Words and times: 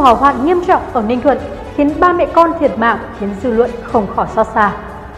hỏa 0.00 0.12
hoạn 0.12 0.46
nghiêm 0.46 0.60
trọng 0.66 0.82
ở 0.92 1.02
Ninh 1.02 1.20
Thuận 1.20 1.38
khiến 1.76 1.90
ba 2.00 2.12
mẹ 2.12 2.26
con 2.32 2.50
thiệt 2.60 2.78
mạng 2.78 2.98
khiến 3.18 3.28
dư 3.42 3.50
luận 3.50 3.70
không 3.82 4.06
khỏi 4.16 4.26
xót 4.34 4.46
xa. 4.54 4.72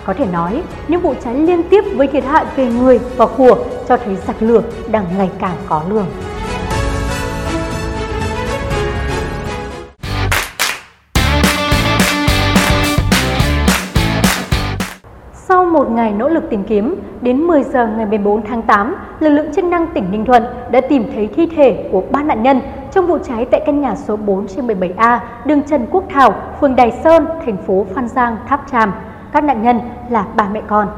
Có 0.05 0.15
thể 0.15 0.27
nói, 0.33 0.63
những 0.89 1.01
vụ 1.01 1.15
cháy 1.25 1.35
liên 1.35 1.63
tiếp 1.63 1.85
với 1.97 2.07
thiệt 2.07 2.25
hại 2.25 2.45
về 2.57 2.67
người 2.67 3.01
và 3.17 3.27
của 3.27 3.57
cho 3.89 3.97
thấy 3.97 4.17
giặc 4.27 4.43
lửa 4.43 4.63
đang 4.91 5.05
ngày 5.19 5.31
càng 5.39 5.57
có 5.69 5.83
lường. 5.89 6.07
Sau 15.35 15.65
một 15.65 15.91
ngày 15.91 16.13
nỗ 16.13 16.29
lực 16.29 16.51
tìm 16.51 16.65
kiếm, 16.65 16.95
đến 17.21 17.39
10 17.39 17.63
giờ 17.63 17.87
ngày 17.97 18.07
14 18.07 18.47
tháng 18.47 18.63
8, 18.63 18.97
lực 19.21 19.31
lượng 19.31 19.55
chức 19.55 19.65
năng 19.65 19.87
tỉnh 19.87 20.11
Ninh 20.11 20.25
Thuận 20.25 20.45
đã 20.71 20.81
tìm 20.81 21.13
thấy 21.15 21.29
thi 21.37 21.49
thể 21.57 21.89
của 21.93 22.03
ba 22.11 22.23
nạn 22.23 22.43
nhân 22.43 22.61
trong 22.95 23.07
vụ 23.07 23.19
cháy 23.29 23.47
tại 23.51 23.63
căn 23.67 23.81
nhà 23.81 23.97
số 24.09 24.17
4 24.17 24.47
trên 24.49 24.67
17A, 24.67 25.19
đường 25.47 25.63
Trần 25.63 25.87
Quốc 25.91 26.05
Thảo, 26.11 26.35
phường 26.61 26.77
Đài 26.77 27.01
Sơn, 27.05 27.27
thành 27.47 27.57
phố 27.67 27.87
Phan 27.95 28.09
Giang, 28.09 28.37
Tháp 28.49 28.65
Tràm. 28.73 28.93
Các 29.33 29.45
nạn 29.45 29.63
nhân 29.63 29.81
là 30.11 30.27
ba 30.37 30.49
mẹ 30.49 30.63
con. 30.69 30.89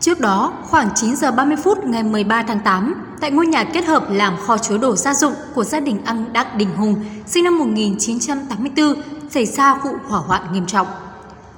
Trước 0.00 0.20
đó, 0.20 0.52
khoảng 0.70 0.88
9 0.94 1.16
giờ 1.16 1.32
30 1.32 1.56
phút 1.64 1.84
ngày 1.84 2.02
13 2.02 2.42
tháng 2.42 2.60
8, 2.60 2.94
tại 3.20 3.30
ngôi 3.30 3.46
nhà 3.46 3.64
kết 3.64 3.84
hợp 3.84 4.02
làm 4.10 4.36
kho 4.46 4.58
chứa 4.58 4.78
đồ 4.78 4.96
gia 4.96 5.14
dụng 5.14 5.32
của 5.54 5.64
gia 5.64 5.80
đình 5.80 5.98
anh 6.04 6.32
Đặng 6.32 6.58
Đình 6.58 6.76
Hùng, 6.76 6.94
sinh 7.26 7.44
năm 7.44 7.58
1984, 7.58 8.86
xảy 9.30 9.46
ra 9.46 9.74
vụ 9.74 9.90
hỏa 10.08 10.20
hoạn 10.20 10.42
nghiêm 10.52 10.66
trọng. 10.66 10.86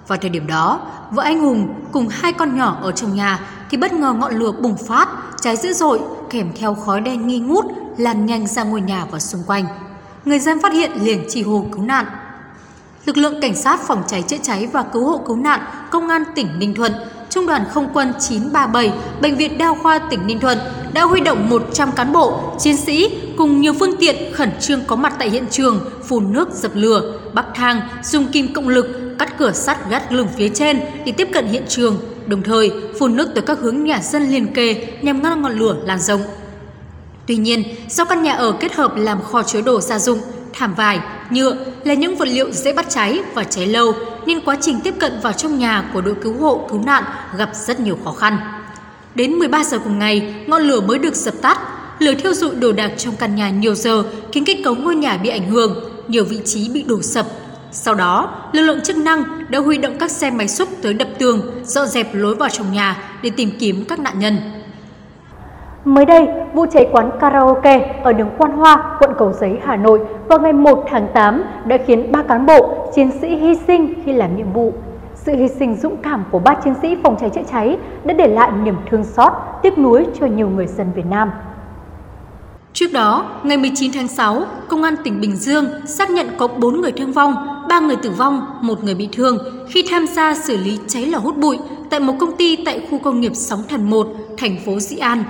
Vào 0.08 0.18
thời 0.18 0.30
điểm 0.30 0.46
đó, 0.46 0.80
vợ 1.10 1.22
anh 1.22 1.40
Hùng 1.40 1.74
cùng 1.92 2.08
hai 2.10 2.32
con 2.32 2.56
nhỏ 2.56 2.78
ở 2.82 2.92
trong 2.92 3.14
nhà 3.14 3.40
thì 3.70 3.76
bất 3.76 3.92
ngờ 3.92 4.12
ngọn 4.12 4.32
lửa 4.32 4.52
bùng 4.52 4.76
phát, 4.76 5.08
cháy 5.40 5.56
dữ 5.56 5.72
dội, 5.72 6.00
kèm 6.30 6.52
theo 6.56 6.74
khói 6.74 7.00
đen 7.00 7.26
nghi 7.26 7.38
ngút 7.38 7.64
lan 7.96 8.26
nhanh 8.26 8.46
ra 8.46 8.64
ngôi 8.64 8.80
nhà 8.80 9.04
và 9.10 9.18
xung 9.18 9.42
quanh. 9.46 9.66
Người 10.24 10.38
dân 10.38 10.62
phát 10.62 10.72
hiện 10.72 10.90
liền 11.02 11.24
chỉ 11.28 11.42
hô 11.42 11.66
cứu 11.72 11.82
nạn. 11.82 12.06
Lực 13.04 13.16
lượng 13.16 13.40
cảnh 13.40 13.56
sát 13.56 13.80
phòng 13.86 14.02
cháy 14.06 14.22
chữa 14.22 14.36
cháy 14.42 14.68
và 14.72 14.82
cứu 14.82 15.04
hộ 15.04 15.18
cứu 15.26 15.36
nạn 15.36 15.60
Công 15.90 16.08
an 16.08 16.22
tỉnh 16.34 16.48
Ninh 16.58 16.74
Thuận, 16.74 16.92
Trung 17.30 17.46
đoàn 17.46 17.64
Không 17.70 17.88
quân 17.94 18.12
937, 18.20 18.92
Bệnh 19.22 19.36
viện 19.36 19.58
Đa 19.58 19.74
khoa 19.82 19.98
tỉnh 19.98 20.26
Ninh 20.26 20.40
Thuận 20.40 20.58
đã 20.92 21.02
huy 21.02 21.20
động 21.20 21.48
100 21.48 21.92
cán 21.92 22.12
bộ, 22.12 22.40
chiến 22.58 22.76
sĩ 22.76 23.18
cùng 23.38 23.60
nhiều 23.60 23.72
phương 23.80 23.96
tiện 24.00 24.32
khẩn 24.32 24.50
trương 24.60 24.80
có 24.86 24.96
mặt 24.96 25.14
tại 25.18 25.30
hiện 25.30 25.44
trường, 25.50 25.90
phun 26.08 26.32
nước 26.32 26.52
dập 26.52 26.70
lửa, 26.74 27.18
bắc 27.32 27.46
thang, 27.54 27.80
dùng 28.02 28.26
kim 28.26 28.52
cộng 28.52 28.68
lực, 28.68 29.16
cắt 29.18 29.38
cửa 29.38 29.52
sắt 29.52 29.90
gắt 29.90 30.12
lửng 30.12 30.28
phía 30.36 30.48
trên 30.48 30.80
để 31.06 31.12
tiếp 31.12 31.28
cận 31.32 31.46
hiện 31.46 31.64
trường, 31.68 31.96
đồng 32.26 32.42
thời 32.42 32.72
phun 32.98 33.16
nước 33.16 33.28
tới 33.34 33.42
các 33.42 33.58
hướng 33.58 33.84
nhà 33.84 34.00
dân 34.02 34.22
liền 34.22 34.54
kề 34.54 34.86
nhằm 35.02 35.22
ngăn 35.22 35.42
ngọn 35.42 35.58
lửa 35.58 35.76
lan 35.84 35.98
rộng. 35.98 36.20
Tuy 37.26 37.36
nhiên, 37.36 37.64
do 37.88 38.04
căn 38.04 38.22
nhà 38.22 38.32
ở 38.32 38.52
kết 38.60 38.74
hợp 38.74 38.92
làm 38.96 39.22
kho 39.22 39.42
chứa 39.42 39.60
đồ 39.60 39.80
gia 39.80 39.98
dụng, 39.98 40.18
thảm 40.52 40.74
vải, 40.74 41.00
nhựa 41.30 41.56
là 41.84 41.94
những 41.94 42.16
vật 42.16 42.28
liệu 42.28 42.52
dễ 42.52 42.72
bắt 42.72 42.86
cháy 42.88 43.20
và 43.34 43.44
cháy 43.44 43.66
lâu 43.66 43.92
nên 44.26 44.40
quá 44.40 44.56
trình 44.60 44.80
tiếp 44.80 44.94
cận 44.98 45.12
vào 45.22 45.32
trong 45.32 45.58
nhà 45.58 45.90
của 45.92 46.00
đội 46.00 46.14
cứu 46.22 46.34
hộ 46.40 46.66
cứu 46.70 46.82
nạn 46.86 47.04
gặp 47.36 47.50
rất 47.54 47.80
nhiều 47.80 47.98
khó 48.04 48.12
khăn. 48.12 48.38
Đến 49.14 49.32
13 49.32 49.64
giờ 49.64 49.78
cùng 49.78 49.98
ngày, 49.98 50.34
ngọn 50.46 50.62
lửa 50.62 50.80
mới 50.80 50.98
được 50.98 51.14
dập 51.14 51.34
tắt. 51.42 51.58
Lửa 51.98 52.14
thiêu 52.14 52.34
dụi 52.34 52.54
đồ 52.54 52.72
đạc 52.72 52.90
trong 52.96 53.16
căn 53.16 53.34
nhà 53.34 53.50
nhiều 53.50 53.74
giờ 53.74 54.04
khiến 54.32 54.44
kết 54.44 54.56
cấu 54.64 54.74
ngôi 54.74 54.94
nhà 54.94 55.16
bị 55.16 55.28
ảnh 55.28 55.50
hưởng, 55.50 55.90
nhiều 56.08 56.24
vị 56.24 56.40
trí 56.44 56.68
bị 56.68 56.82
đổ 56.82 57.02
sập. 57.02 57.26
Sau 57.72 57.94
đó, 57.94 58.42
lực 58.52 58.62
lượng 58.62 58.80
chức 58.80 58.96
năng 58.96 59.24
đã 59.48 59.58
huy 59.58 59.78
động 59.78 59.98
các 59.98 60.10
xe 60.10 60.30
máy 60.30 60.48
xúc 60.48 60.68
tới 60.82 60.94
đập 60.94 61.08
tường, 61.18 61.40
dọn 61.64 61.88
dẹp 61.88 62.14
lối 62.14 62.34
vào 62.34 62.48
trong 62.48 62.72
nhà 62.72 62.96
để 63.22 63.30
tìm 63.36 63.50
kiếm 63.58 63.84
các 63.88 63.98
nạn 63.98 64.18
nhân. 64.18 64.38
Mới 65.84 66.04
đây, 66.04 66.26
vụ 66.54 66.66
cháy 66.72 66.88
quán 66.92 67.10
karaoke 67.20 68.00
ở 68.04 68.12
đường 68.12 68.30
Quan 68.38 68.52
Hoa, 68.52 68.96
quận 69.00 69.10
Cầu 69.18 69.32
Giấy, 69.32 69.58
Hà 69.64 69.76
Nội 69.76 70.00
vào 70.28 70.38
ngày 70.38 70.52
1 70.52 70.84
tháng 70.90 71.08
8 71.14 71.42
đã 71.66 71.78
khiến 71.86 72.12
ba 72.12 72.22
cán 72.22 72.46
bộ, 72.46 72.90
chiến 72.94 73.10
sĩ 73.20 73.36
hy 73.36 73.54
sinh 73.66 73.94
khi 74.04 74.12
làm 74.12 74.36
nhiệm 74.36 74.52
vụ. 74.52 74.72
Sự 75.14 75.32
hy 75.36 75.48
sinh 75.48 75.76
dũng 75.76 75.96
cảm 75.96 76.24
của 76.30 76.38
ba 76.38 76.54
chiến 76.64 76.74
sĩ 76.82 76.96
phòng 77.02 77.16
cháy 77.20 77.30
chữa 77.30 77.42
cháy 77.50 77.78
đã 78.04 78.14
để 78.14 78.28
lại 78.28 78.50
niềm 78.64 78.76
thương 78.90 79.04
xót, 79.04 79.32
tiếc 79.62 79.78
nuối 79.78 80.06
cho 80.20 80.26
nhiều 80.26 80.48
người 80.48 80.66
dân 80.66 80.86
Việt 80.94 81.06
Nam. 81.10 81.30
Trước 82.72 82.92
đó, 82.92 83.24
ngày 83.42 83.56
19 83.56 83.92
tháng 83.94 84.08
6, 84.08 84.42
Công 84.68 84.82
an 84.82 84.94
tỉnh 85.04 85.20
Bình 85.20 85.36
Dương 85.36 85.64
xác 85.86 86.10
nhận 86.10 86.26
có 86.38 86.48
4 86.48 86.80
người 86.80 86.92
thương 86.92 87.12
vong, 87.12 87.34
3 87.68 87.80
người 87.80 87.96
tử 87.96 88.10
vong, 88.10 88.46
một 88.60 88.84
người 88.84 88.94
bị 88.94 89.08
thương 89.12 89.38
khi 89.68 89.84
tham 89.90 90.06
gia 90.06 90.34
xử 90.34 90.56
lý 90.56 90.78
cháy 90.86 91.06
lò 91.06 91.18
hút 91.18 91.36
bụi 91.36 91.58
tại 91.90 92.00
một 92.00 92.14
công 92.20 92.36
ty 92.36 92.56
tại 92.64 92.86
khu 92.90 92.98
công 92.98 93.20
nghiệp 93.20 93.32
Sóng 93.34 93.62
Thần 93.68 93.90
1, 93.90 94.06
thành 94.38 94.56
phố 94.66 94.78
Dĩ 94.78 94.96
An, 94.96 95.24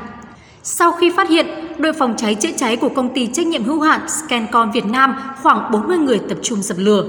sau 0.66 0.92
khi 0.92 1.10
phát 1.10 1.28
hiện, 1.28 1.46
đội 1.78 1.92
phòng 1.92 2.14
cháy 2.16 2.34
chữa 2.34 2.48
cháy 2.56 2.76
của 2.76 2.88
công 2.88 3.14
ty 3.14 3.26
trách 3.26 3.46
nhiệm 3.46 3.64
hữu 3.64 3.80
hạn 3.80 4.00
Scancom 4.08 4.70
Việt 4.72 4.84
Nam 4.86 5.14
khoảng 5.42 5.72
40 5.72 5.98
người 5.98 6.18
tập 6.28 6.38
trung 6.42 6.62
dập 6.62 6.76
lửa. 6.80 7.04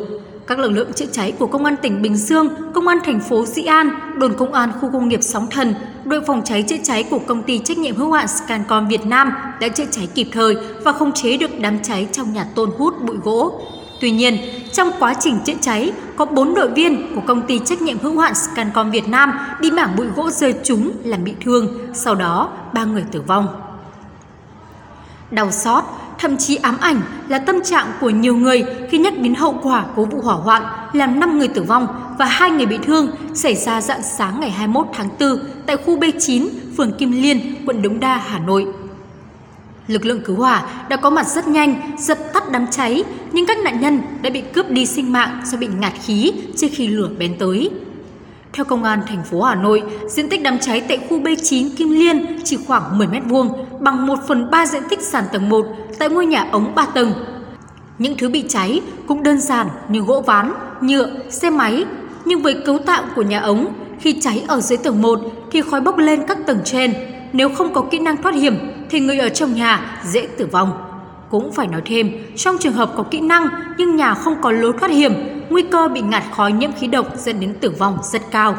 Các 0.48 0.60
lực 0.60 0.72
lượng 0.72 0.94
chữa 0.94 1.06
cháy 1.12 1.32
của 1.32 1.48
Công 1.48 1.66
an 1.66 1.76
tỉnh 1.82 2.02
Bình 2.02 2.18
Dương, 2.18 2.50
Công 2.74 2.88
an 2.88 2.98
thành 3.04 3.20
phố 3.20 3.46
Dĩ 3.46 3.64
An, 3.64 3.90
đồn 4.18 4.34
công 4.34 4.54
an 4.54 4.72
khu 4.82 4.90
công 4.94 5.08
nghiệp 5.08 5.20
Sóng 5.24 5.48
Thần, 5.52 5.76
đội 6.06 6.22
phòng 6.28 6.42
cháy 6.46 6.64
chữa 6.64 6.76
cháy 6.84 7.04
của 7.04 7.20
công 7.20 7.44
ty 7.44 7.60
trách 7.60 7.78
nhiệm 7.78 7.96
hữu 7.96 8.12
hạn 8.12 8.28
Scancom 8.28 8.88
Việt 8.88 9.06
Nam 9.06 9.32
đã 9.60 9.68
chữa 9.68 9.86
cháy 9.92 10.08
kịp 10.16 10.28
thời 10.32 10.56
và 10.84 10.92
không 10.92 11.12
chế 11.12 11.38
được 11.38 11.60
đám 11.60 11.80
cháy 11.84 12.08
trong 12.12 12.34
nhà 12.34 12.46
tôn 12.56 12.70
hút 12.78 12.94
bụi 13.06 13.18
gỗ. 13.24 13.62
Tuy 14.00 14.12
nhiên, 14.12 14.38
trong 14.74 14.92
quá 15.00 15.14
trình 15.20 15.40
chữa 15.46 15.54
cháy, 15.62 15.92
có 16.16 16.26
4 16.26 16.54
đội 16.54 16.70
viên 16.70 17.16
của 17.16 17.22
công 17.28 17.42
ty 17.42 17.60
trách 17.60 17.82
nhiệm 17.82 18.00
hữu 18.00 18.20
hạn 18.20 18.34
Scancom 18.36 18.92
Việt 18.92 19.08
Nam 19.08 19.34
bị 19.62 19.72
mảng 19.72 19.96
bụi 19.96 20.08
gỗ 20.16 20.30
rơi 20.30 20.56
trúng 20.64 20.92
làm 21.04 21.24
bị 21.24 21.34
thương, 21.46 21.68
sau 21.94 22.16
đó 22.16 22.50
3 22.74 22.84
người 22.84 23.04
tử 23.12 23.22
vong. 23.22 23.48
Đau 25.32 25.52
xót, 25.52 25.84
thậm 26.20 26.38
chí 26.38 26.56
ám 26.56 26.78
ảnh 26.80 27.02
là 27.28 27.40
tâm 27.40 27.56
trạng 27.64 27.88
của 28.02 28.10
nhiều 28.10 28.36
người 28.36 28.66
khi 28.90 28.98
nhắc 28.98 29.14
đến 29.18 29.36
hậu 29.36 29.60
quả 29.64 29.86
của 29.96 30.06
vụ 30.06 30.22
hỏa 30.22 30.36
hoạn 30.36 30.64
làm 30.94 31.20
5 31.20 31.38
người 31.38 31.48
tử 31.48 31.64
vong 31.64 31.88
và 32.20 32.26
2 32.26 32.52
người 32.52 32.66
bị 32.66 32.78
thương 32.84 33.12
xảy 33.34 33.56
ra 33.56 33.82
dạng 33.82 34.04
sáng 34.04 34.40
ngày 34.40 34.50
21 34.50 34.88
tháng 34.94 35.10
4 35.20 35.40
tại 35.66 35.78
khu 35.78 36.00
B9, 36.00 36.48
phường 36.78 36.92
Kim 36.92 37.12
Liên, 37.12 37.56
quận 37.66 37.82
Đống 37.82 38.00
Đa, 38.00 38.18
Hà 38.18 38.40
Nội. 38.40 38.68
Lực 39.88 40.06
lượng 40.06 40.22
cứu 40.22 40.36
hỏa 40.36 40.64
đã 40.90 40.98
có 40.98 41.10
mặt 41.10 41.28
rất 41.28 41.48
nhanh, 41.48 41.92
dập 41.98 42.18
tắt 42.34 42.44
đám 42.52 42.68
cháy, 42.72 43.04
nhưng 43.32 43.46
các 43.46 43.58
nạn 43.64 43.82
nhân 43.82 44.02
đã 44.22 44.30
bị 44.30 44.42
cướp 44.42 44.70
đi 44.70 44.86
sinh 44.86 45.12
mạng 45.12 45.42
do 45.46 45.58
bị 45.58 45.68
ngạt 45.80 45.94
khí 46.06 46.32
trước 46.58 46.68
khi 46.72 46.88
lửa 46.88 47.10
bén 47.20 47.38
tới. 47.40 47.70
Theo 48.54 48.66
công 48.66 48.84
an 48.84 49.02
thành 49.08 49.24
phố 49.24 49.42
Hà 49.42 49.56
Nội, 49.56 49.84
diện 50.08 50.30
tích 50.30 50.44
đám 50.44 50.60
cháy 50.60 50.82
tại 50.82 51.00
khu 51.10 51.20
B9 51.20 51.70
Kim 51.78 51.90
Liên 51.90 52.40
chỉ 52.44 52.58
khoảng 52.68 52.98
10 52.98 53.08
m2, 53.08 53.50
bằng 53.80 54.08
1 54.08 54.20
phần 54.28 54.52
3 54.52 54.66
diện 54.66 54.84
tích 54.90 55.02
sàn 55.02 55.24
tầng 55.32 55.50
1 55.50 55.66
tại 56.00 56.10
ngôi 56.10 56.26
nhà 56.26 56.48
ống 56.52 56.76
3 56.76 56.86
tầng. 56.86 57.14
Những 58.00 58.18
thứ 58.18 58.30
bị 58.30 58.44
cháy 58.50 58.82
cũng 59.08 59.24
đơn 59.24 59.40
giản 59.40 59.68
như 59.90 60.00
gỗ 60.00 60.22
ván, 60.22 60.54
nhựa, 60.82 61.10
xe 61.30 61.50
máy, 61.50 61.86
nhưng 62.26 62.42
với 62.42 62.56
cấu 62.66 62.78
tạo 62.78 63.04
của 63.16 63.22
nhà 63.22 63.40
ống, 63.40 63.68
khi 64.00 64.22
cháy 64.22 64.44
ở 64.48 64.62
dưới 64.62 64.78
tầng 64.78 65.02
1 65.02 65.20
thì 65.52 65.62
khói 65.62 65.82
bốc 65.82 65.98
lên 65.98 66.22
các 66.28 66.38
tầng 66.48 66.60
trên. 66.64 66.94
Nếu 67.34 67.50
không 67.50 67.74
có 67.74 67.82
kỹ 67.82 68.00
năng 68.00 68.22
thoát 68.22 68.36
hiểm 68.36 68.58
thì 68.90 69.00
người 69.00 69.18
ở 69.18 69.30
trong 69.30 69.54
nhà 69.54 69.80
dễ 70.04 70.28
tử 70.38 70.46
vong. 70.52 70.72
Cũng 71.30 71.52
phải 71.52 71.68
nói 71.68 71.82
thêm, 71.86 72.12
trong 72.36 72.56
trường 72.60 72.74
hợp 72.74 72.90
có 72.98 73.04
kỹ 73.12 73.22
năng 73.22 73.48
nhưng 73.78 73.96
nhà 73.96 74.14
không 74.14 74.36
có 74.42 74.52
lối 74.52 74.74
thoát 74.80 74.92
hiểm, 74.92 75.14
nguy 75.50 75.62
cơ 75.62 75.88
bị 75.88 76.02
ngạt 76.02 76.24
khói 76.32 76.52
nhiễm 76.52 76.72
khí 76.72 76.88
độc 76.88 77.06
dẫn 77.16 77.40
đến 77.40 77.54
tử 77.62 77.74
vong 77.80 77.98
rất 78.04 78.22
cao. 78.32 78.56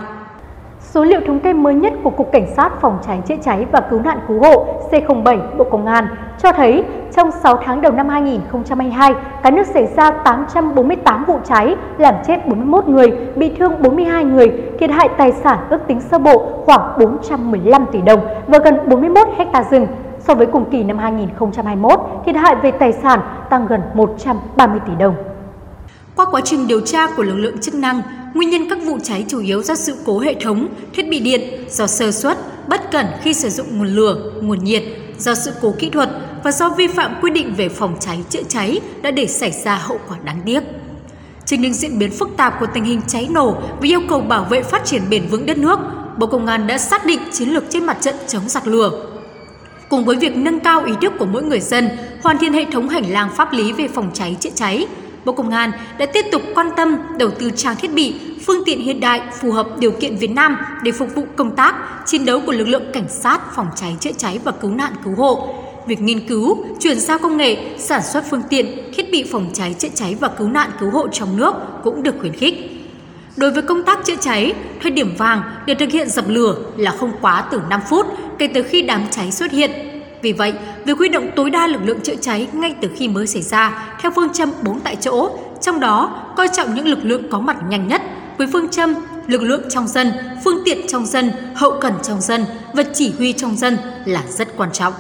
Số 0.81 1.05
liệu 1.05 1.21
thống 1.27 1.41
kê 1.41 1.53
mới 1.53 1.75
nhất 1.75 1.93
của 2.03 2.11
Cục 2.11 2.33
Cảnh 2.33 2.47
sát 2.57 2.71
Phòng 2.81 2.99
cháy 3.07 3.19
chữa 3.29 3.35
cháy 3.45 3.67
và 3.73 3.81
Cứu 3.81 4.01
nạn 4.01 4.19
Cứu 4.29 4.41
hộ 4.41 4.67
C07 4.91 5.57
Bộ 5.57 5.65
Công 5.65 5.87
an 5.87 6.07
cho 6.39 6.53
thấy 6.53 6.85
trong 7.17 7.31
6 7.43 7.59
tháng 7.65 7.81
đầu 7.81 7.93
năm 7.93 8.09
2022, 8.09 9.15
cả 9.43 9.51
nước 9.51 9.67
xảy 9.67 9.87
ra 9.87 10.11
848 10.11 11.25
vụ 11.25 11.39
cháy, 11.45 11.77
làm 11.99 12.15
chết 12.27 12.47
41 12.47 12.89
người, 12.89 13.11
bị 13.37 13.53
thương 13.59 13.83
42 13.83 14.25
người, 14.25 14.53
thiệt 14.81 14.91
hại 14.91 15.09
tài 15.19 15.33
sản 15.33 15.59
ước 15.71 15.79
tính 15.87 16.01
sơ 16.01 16.19
bộ 16.19 16.63
khoảng 16.65 16.99
415 16.99 17.87
tỷ 17.93 18.01
đồng 18.01 18.21
và 18.47 18.59
gần 18.59 18.75
41 18.89 19.29
hecta 19.39 19.65
rừng. 19.71 19.87
So 20.27 20.35
với 20.35 20.47
cùng 20.53 20.71
kỳ 20.73 20.83
năm 20.83 20.99
2021, 20.99 22.01
thiệt 22.27 22.37
hại 22.37 22.57
về 22.63 22.71
tài 22.71 22.93
sản 23.03 23.21
tăng 23.51 23.67
gần 23.67 23.81
130 23.95 24.81
tỷ 24.87 24.93
đồng. 24.99 25.15
Qua 26.17 26.27
quá 26.31 26.41
trình 26.45 26.67
điều 26.67 26.81
tra 26.81 27.07
của 27.17 27.23
lực 27.23 27.37
lượng 27.37 27.59
chức 27.59 27.75
năng, 27.75 28.03
nguyên 28.35 28.51
nhân 28.51 28.69
các 28.71 28.79
vụ 28.87 28.99
cháy 29.03 29.25
chủ 29.29 29.41
yếu 29.41 29.63
do 29.63 29.75
sự 29.75 29.97
cố 30.07 30.19
hệ 30.19 30.35
thống, 30.35 30.69
thiết 30.93 31.09
bị 31.11 31.21
điện, 31.21 31.65
do 31.69 31.87
sơ 31.87 32.13
suất, 32.13 32.39
bất 32.69 32.91
cẩn 32.91 33.07
khi 33.23 33.35
sử 33.35 33.49
dụng 33.49 33.79
nguồn 33.79 33.89
lửa, 33.89 34.33
nguồn 34.43 34.65
nhiệt, 34.65 34.83
do 35.19 35.35
sự 35.35 35.53
cố 35.63 35.75
kỹ 35.79 35.91
thuật 35.91 36.09
và 36.45 36.53
do 36.53 36.69
vi 36.69 36.87
phạm 36.87 37.15
quy 37.23 37.31
định 37.31 37.55
về 37.55 37.69
phòng 37.69 37.97
cháy 38.01 38.25
chữa 38.29 38.43
cháy 38.49 38.81
đã 39.03 39.11
để 39.11 39.27
xảy 39.27 39.51
ra 39.51 39.77
hậu 39.77 39.99
quả 40.09 40.17
đáng 40.25 40.41
tiếc. 40.45 40.61
Trên 41.45 41.61
những 41.61 41.75
diễn 41.75 41.99
biến 41.99 42.11
phức 42.11 42.37
tạp 42.37 42.61
của 42.61 42.67
tình 42.75 42.85
hình 42.85 43.01
cháy 43.07 43.29
nổ 43.31 43.51
và 43.53 43.83
yêu 43.83 44.01
cầu 44.09 44.21
bảo 44.21 44.45
vệ 44.45 44.63
phát 44.63 44.85
triển 44.85 45.03
bền 45.11 45.27
vững 45.31 45.47
đất 45.47 45.59
nước, 45.59 45.79
Bộ 46.19 46.27
Công 46.27 46.47
an 46.47 46.67
đã 46.67 46.79
xác 46.79 47.07
định 47.07 47.21
chiến 47.33 47.49
lược 47.49 47.65
trên 47.71 47.85
mặt 47.85 47.97
trận 48.01 48.15
chống 48.27 48.49
giặc 48.49 48.67
lửa. 48.67 48.91
Cùng 49.89 50.05
với 50.05 50.17
việc 50.17 50.37
nâng 50.37 50.61
cao 50.61 50.85
ý 50.85 50.93
thức 51.01 51.13
của 51.19 51.27
mỗi 51.27 51.43
người 51.43 51.61
dân, 51.61 51.89
hoàn 52.23 52.39
thiện 52.39 52.53
hệ 52.53 52.65
thống 52.73 52.89
hành 52.89 53.13
lang 53.13 53.31
pháp 53.37 53.53
lý 53.53 53.73
về 53.73 53.89
phòng 53.89 54.11
cháy 54.15 54.37
chữa 54.41 54.51
cháy, 54.55 54.87
Bộ 55.25 55.33
Công 55.33 55.51
an 55.51 55.73
đã 55.99 56.07
tiếp 56.07 56.25
tục 56.33 56.43
quan 56.55 56.71
tâm 56.77 56.97
đầu 57.19 57.31
tư 57.31 57.51
trang 57.57 57.77
thiết 57.77 57.93
bị, 57.95 58.15
phương 58.47 58.63
tiện 58.67 58.81
hiện 58.81 59.01
đại 59.01 59.23
phù 59.41 59.53
hợp 59.53 59.67
điều 59.79 59.91
kiện 59.91 60.17
Việt 60.17 60.31
Nam 60.31 60.57
để 60.83 60.93
phục 60.93 61.15
vụ 61.15 61.23
công 61.37 61.57
tác, 61.57 61.75
chiến 62.07 62.25
đấu 62.25 62.41
của 62.47 62.53
lực 62.53 62.69
lượng 62.69 62.85
cảnh 62.93 63.09
sát, 63.09 63.55
phòng 63.55 63.67
cháy 63.77 63.97
chữa 64.01 64.13
cháy 64.17 64.39
và 64.45 64.53
cứu 64.53 64.71
nạn 64.71 64.93
cứu 65.05 65.15
hộ. 65.15 65.49
việc 65.87 66.01
nghiên 66.01 66.29
cứu, 66.29 66.65
chuyển 66.81 67.01
giao 67.01 67.19
công 67.19 67.37
nghệ, 67.37 67.57
sản 67.79 68.03
xuất 68.03 68.25
phương 68.31 68.43
tiện, 68.51 68.93
thiết 68.95 69.11
bị 69.13 69.25
phòng 69.33 69.51
cháy 69.53 69.75
chữa 69.79 69.89
cháy 69.95 70.17
và 70.21 70.29
cứu 70.29 70.49
nạn 70.49 70.71
cứu 70.81 70.91
hộ 70.91 71.09
trong 71.09 71.37
nước 71.37 71.55
cũng 71.85 72.03
được 72.03 72.15
khuyến 72.21 72.33
khích. 72.33 72.55
Đối 73.37 73.51
với 73.51 73.63
công 73.63 73.83
tác 73.83 74.05
chữa 74.05 74.17
cháy, 74.21 74.55
thời 74.83 74.91
điểm 74.91 75.15
vàng 75.19 75.43
để 75.67 75.75
thực 75.75 75.91
hiện 75.91 76.09
dập 76.09 76.25
lửa 76.29 76.57
là 76.77 76.91
không 76.91 77.13
quá 77.21 77.45
từ 77.51 77.61
5 77.71 77.81
phút 77.91 78.07
kể 78.39 78.49
từ 78.55 78.63
khi 78.63 78.83
đám 78.83 79.03
cháy 79.11 79.33
xuất 79.33 79.51
hiện. 79.51 79.71
Vì 80.23 80.33
vậy, 80.33 80.53
việc 80.85 80.99
huy 80.99 81.09
động 81.09 81.29
tối 81.37 81.51
đa 81.51 81.67
lực 81.67 81.81
lượng 81.85 82.01
chữa 82.01 82.17
cháy 82.21 82.49
ngay 82.53 82.75
từ 82.81 82.91
khi 82.97 83.09
mới 83.09 83.27
xảy 83.27 83.43
ra 83.43 83.73
theo 84.01 84.11
phương 84.15 84.33
châm 84.33 84.51
4 84.63 84.81
tại 84.81 84.97
chỗ, 84.97 85.31
trong 85.61 85.81
đó 85.81 86.11
coi 86.37 86.49
trọng 86.49 86.75
những 86.75 86.89
lực 86.89 86.99
lượng 87.03 87.23
có 87.31 87.39
mặt 87.41 87.57
nhanh 87.69 87.89
nhất 87.89 88.03
với 88.39 88.47
phương 88.53 88.69
châm 88.69 88.95
lực 89.27 89.43
lượng 89.43 89.63
trong 89.69 89.87
dân, 89.87 90.13
phương 90.45 90.59
tiện 90.65 90.79
trong 90.89 91.07
dân, 91.07 91.31
hậu 91.55 91.71
cần 91.81 91.93
trong 92.03 92.21
dân 92.21 92.45
và 92.75 92.83
chỉ 92.93 93.15
huy 93.19 93.33
trong 93.33 93.57
dân 93.57 93.79
là 94.05 94.23
rất 94.29 94.57
quan 94.57 94.73
trọng. 94.73 94.93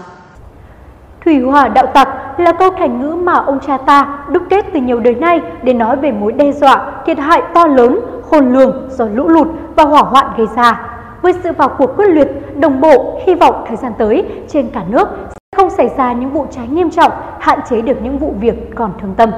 Thủy 1.25 1.41
hỏa 1.41 1.69
đạo 1.69 1.87
tặc 1.94 2.09
là 2.38 2.53
câu 2.53 2.71
thành 2.79 3.00
ngữ 3.00 3.15
mà 3.15 3.33
ông 3.33 3.59
cha 3.67 3.77
ta 3.87 4.19
đúc 4.33 4.43
kết 4.50 4.65
từ 4.75 4.81
nhiều 4.81 5.00
đời 5.00 5.15
nay 5.15 5.41
để 5.62 5.73
nói 5.73 5.97
về 5.97 6.12
mối 6.12 6.33
đe 6.33 6.53
dọa, 6.53 6.93
thiệt 7.06 7.19
hại 7.19 7.43
to 7.55 7.67
lớn, 7.67 8.00
khôn 8.31 8.53
lường 8.53 8.88
do 8.99 9.05
lũ 9.15 9.29
lụt 9.29 9.49
và 9.77 9.85
hỏa 9.85 10.03
hoạn 10.03 10.27
gây 10.37 10.47
ra. 10.56 10.96
Với 11.26 11.34
sự 11.43 11.52
vào 11.52 11.69
cuộc 11.78 11.96
quyết 11.96 12.08
liệt, 12.08 12.28
đồng 12.61 12.81
bộ, 12.81 13.20
hy 13.26 13.34
vọng 13.34 13.64
thời 13.69 13.76
gian 13.76 13.93
tới 13.99 14.25
trên 14.49 14.70
cả 14.70 14.84
nước 14.88 15.08
sẽ 15.31 15.56
không 15.56 15.70
xảy 15.70 15.88
ra 15.96 16.12
những 16.12 16.31
vụ 16.31 16.46
cháy 16.50 16.69
nghiêm 16.69 16.90
trọng, 16.90 17.12
hạn 17.40 17.61
chế 17.70 17.81
được 17.81 18.02
những 18.02 18.19
vụ 18.19 18.34
việc 18.40 18.75
còn 18.75 18.93
thương 19.00 19.14
tâm. 19.17 19.31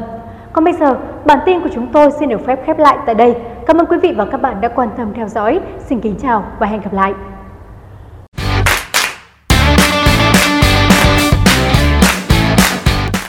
Còn 0.52 0.64
bây 0.64 0.72
giờ, 0.72 0.96
bản 1.24 1.38
tin 1.46 1.60
của 1.60 1.68
chúng 1.74 1.86
tôi 1.92 2.10
xin 2.10 2.28
được 2.28 2.46
phép 2.46 2.58
khép 2.66 2.78
lại 2.78 2.98
tại 3.06 3.14
đây. 3.14 3.36
Cảm 3.66 3.78
ơn 3.78 3.86
quý 3.86 3.98
vị 4.02 4.14
và 4.16 4.24
các 4.24 4.42
bạn 4.42 4.60
đã 4.60 4.68
quan 4.68 4.88
tâm 4.96 5.12
theo 5.14 5.28
dõi. 5.28 5.60
Xin 5.78 6.00
kính 6.00 6.14
chào 6.22 6.44
và 6.58 6.66
hẹn 6.66 6.80
gặp 6.80 6.92
lại. 6.92 7.14